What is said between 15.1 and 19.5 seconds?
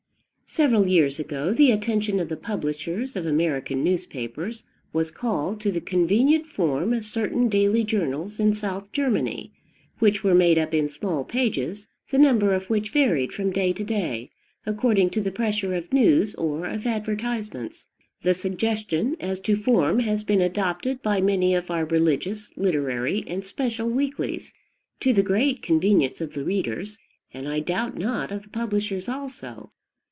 to the pressure of news or of advertisements. The suggestion as